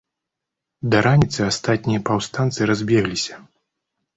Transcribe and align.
Да 0.95 1.01
раніцы 1.07 1.39
астатнія 1.49 2.03
паўстанцы 2.07 2.61
разбегліся. 2.73 3.35